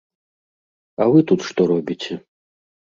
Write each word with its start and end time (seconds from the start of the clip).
А 1.01 1.07
вы 1.17 1.23
тут 1.33 1.39
што 1.51 1.71
робіце? 1.77 2.13